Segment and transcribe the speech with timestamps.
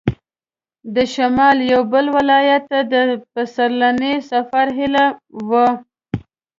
[0.95, 2.93] د شمال یوه بل ولایت ته د
[3.33, 5.05] پسرلني سفر هیله
[5.49, 5.67] وه.